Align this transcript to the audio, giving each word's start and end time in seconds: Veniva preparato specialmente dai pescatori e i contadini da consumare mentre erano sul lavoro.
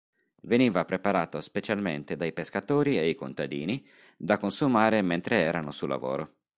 Veniva 0.41 0.83
preparato 0.83 1.41
specialmente 1.41 2.15
dai 2.15 2.33
pescatori 2.33 2.97
e 2.97 3.07
i 3.07 3.13
contadini 3.13 3.87
da 4.17 4.39
consumare 4.39 5.03
mentre 5.03 5.39
erano 5.41 5.69
sul 5.69 5.89
lavoro. 5.89 6.37